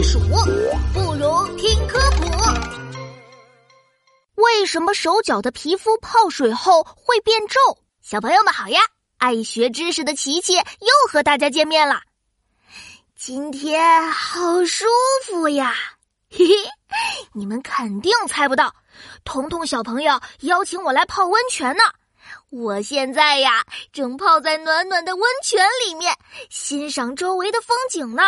[0.00, 0.18] 避暑，
[0.94, 2.24] 不如听科普。
[4.36, 7.60] 为什么手脚的皮肤泡水后会变皱？
[8.00, 8.80] 小朋友们好呀！
[9.18, 12.00] 爱学知识的琪琪又和大家见面了。
[13.14, 14.86] 今天好舒
[15.26, 15.74] 服呀！
[16.32, 16.54] 嘿嘿，
[17.34, 18.74] 你们肯定猜不到，
[19.22, 21.82] 彤彤小朋友邀请我来泡温泉呢。
[22.48, 26.16] 我现在呀，正泡在暖暖的温泉里面，
[26.48, 28.22] 欣赏周围的风景呢。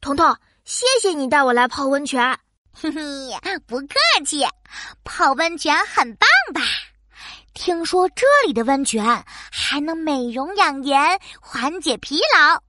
[0.00, 2.38] 彤彤，谢谢你带我来泡温泉。
[2.72, 4.42] 嘿嘿，不客气。
[5.04, 6.62] 泡温泉很棒吧？
[7.52, 12.62] 听说这里的温泉还能美容养颜、缓解疲劳，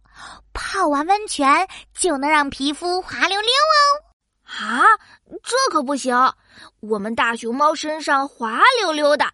[0.53, 3.81] 泡完温泉就能让皮肤滑溜溜哦。
[4.43, 4.83] 啊，
[5.41, 6.13] 这可不行！
[6.81, 9.25] 我们大熊猫身上滑溜溜的。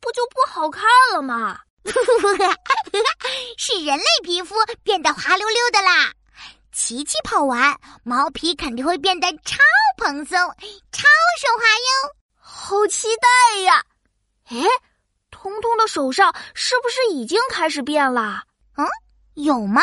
[0.00, 1.58] 不就不好看了吗？
[3.56, 6.12] 是人类皮肤变得滑溜溜的啦。
[6.78, 9.58] 琪琪泡完，毛皮肯定会变得超
[9.96, 10.38] 蓬松、
[10.92, 11.08] 超
[11.40, 12.14] 顺滑哟。
[12.40, 13.84] 好期待呀！
[14.44, 14.56] 哎，
[15.28, 18.44] 彤彤的手上是不是已经开始变了？
[18.76, 18.86] 嗯，
[19.34, 19.82] 有吗？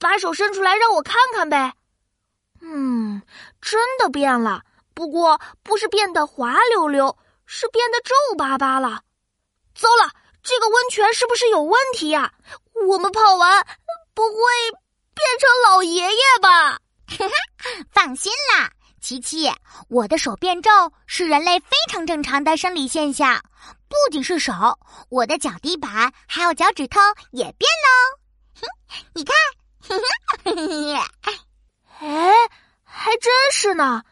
[0.00, 1.74] 把手伸出来让我看看呗。
[2.60, 3.22] 嗯，
[3.60, 4.62] 真的变了，
[4.94, 7.16] 不过不是变得滑溜溜，
[7.46, 9.00] 是变得皱巴巴了。
[9.76, 10.10] 糟了，
[10.42, 12.34] 这个温泉是不是有问题呀？
[12.88, 13.64] 我们泡完
[14.12, 14.38] 不会
[15.14, 16.78] 变成老爷爷吧？
[17.92, 19.52] 放心啦，琪琪，
[19.88, 20.70] 我的手变皱
[21.06, 23.42] 是人类非常正常的生理现象。
[23.88, 24.52] 不仅是手，
[25.10, 28.18] 我的脚底板还有脚趾头也变喽。
[28.60, 28.66] 哼，
[29.14, 29.34] 你看，
[32.00, 32.32] 哎，
[32.84, 34.02] 还真是呢。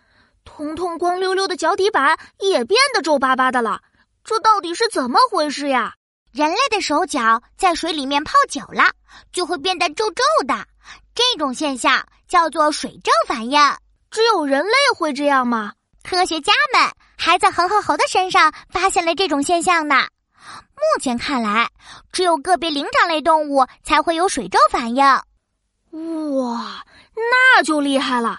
[0.45, 3.81] 彤彤光溜溜的脚底板也变得皱巴巴的了。
[4.25, 5.95] 这到底是怎么回事呀？
[6.33, 8.85] 人类的手脚在水里面泡久了，
[9.33, 10.67] 就会变得皱皱的。
[11.15, 13.61] 这种现象叫做水皱反应。
[14.11, 15.73] 只有人类会这样吗？
[16.03, 20.07] 科学家们还在恒河猴的身上发现了这种现象呢。
[20.75, 21.69] 目前看来，
[22.11, 25.05] 只有个别灵长类动物才会有水皱反应。
[26.37, 28.39] 哇，那就厉害了！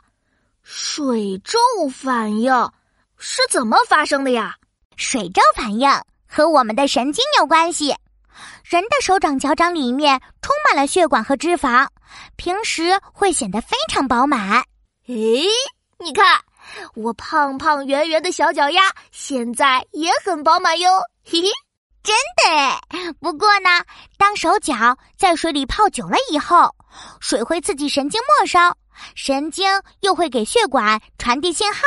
[0.64, 1.59] 水皱
[1.94, 2.52] 反应
[3.18, 4.56] 是怎么发生的呀？
[4.98, 5.90] 水皱反应
[6.28, 7.96] 和我们的神经有关系。
[8.64, 11.88] 人的手掌、脚掌里面充满了血管和脂肪，
[12.36, 14.64] 平时会显得非常饱满。
[15.08, 15.46] 诶，
[16.00, 16.40] 你看
[16.96, 18.81] 我胖胖圆圆的小脚丫，
[19.12, 20.90] 现在也很饱满哟。
[21.24, 21.50] 嘿嘿，
[22.03, 23.14] 真的。
[23.19, 23.69] 不过呢，
[24.18, 26.74] 当手脚在水里泡久了以后，
[27.19, 28.75] 水会刺激神经末梢，
[29.16, 29.69] 神经
[30.00, 31.80] 又会给血管传递信号，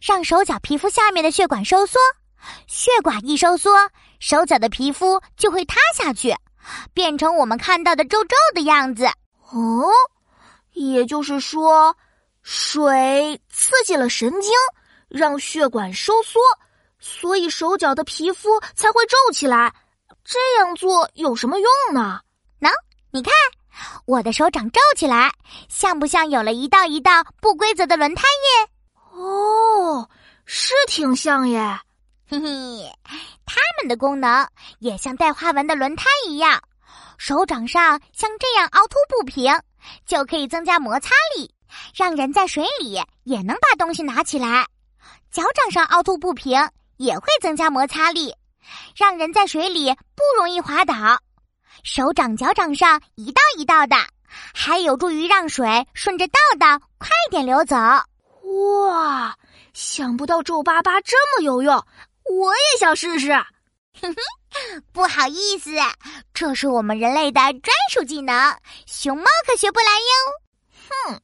[0.00, 1.98] 让手脚皮肤下面的血管收缩。
[2.66, 3.70] 血管一收缩，
[4.18, 6.34] 手脚的皮肤就会塌下去，
[6.94, 9.06] 变成我们看到的皱皱的样子。
[9.50, 9.90] 哦，
[10.72, 11.96] 也就是说，
[12.42, 14.52] 水刺激了神经，
[15.08, 16.40] 让血管收缩，
[16.98, 19.74] 所以手脚的皮肤才会皱起来。
[20.24, 22.20] 这样做有什么用呢？
[22.60, 22.70] 喏，
[23.10, 23.32] 你看
[24.06, 25.32] 我的手掌皱起来，
[25.68, 28.68] 像不像有了一道一道不规则的轮胎耶？
[29.20, 30.08] 哦，
[30.46, 31.80] 是挺像耶。
[32.32, 32.90] 嘿嘿，
[33.44, 34.48] 它们的功能
[34.78, 36.58] 也像带花纹的轮胎一样，
[37.18, 39.54] 手掌上像这样凹凸不平，
[40.06, 41.54] 就可以增加摩擦力，
[41.94, 44.64] 让人在水里也能把东西拿起来；
[45.30, 46.58] 脚掌上凹凸不平，
[46.96, 48.34] 也会增加摩擦力，
[48.96, 50.94] 让人在水里不容易滑倒。
[51.84, 53.96] 手掌、脚掌上一道一道的，
[54.54, 57.76] 还有助于让水顺着道道快点流走。
[57.76, 59.36] 哇，
[59.74, 61.84] 想不到皱巴巴这么有用！
[62.30, 63.32] 我也想试试，
[64.00, 65.70] 哼哼，不好意思，
[66.32, 68.56] 这是我们人类的专属技能，
[68.86, 71.08] 熊猫可学不来哟。
[71.08, 71.22] 哼